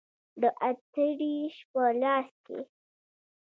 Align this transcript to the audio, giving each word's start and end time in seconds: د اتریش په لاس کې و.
د 0.41 0.43
اتریش 0.67 1.55
په 1.71 1.81
لاس 2.01 2.27
کې 2.43 2.53
و. 2.63 2.67